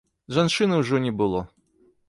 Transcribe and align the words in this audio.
Жанчыны 0.37 0.79
ўжо 0.81 1.03
не 1.05 1.13
было. 1.21 1.45